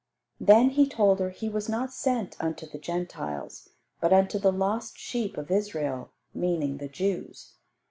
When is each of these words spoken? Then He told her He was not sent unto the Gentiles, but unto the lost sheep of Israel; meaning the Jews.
Then 0.39 0.71
He 0.71 0.89
told 0.89 1.19
her 1.19 1.29
He 1.29 1.47
was 1.47 1.69
not 1.69 1.93
sent 1.93 2.35
unto 2.39 2.65
the 2.65 2.79
Gentiles, 2.79 3.69
but 3.99 4.11
unto 4.11 4.39
the 4.39 4.51
lost 4.51 4.97
sheep 4.97 5.37
of 5.37 5.51
Israel; 5.51 6.09
meaning 6.33 6.77
the 6.77 6.89
Jews. 6.89 7.57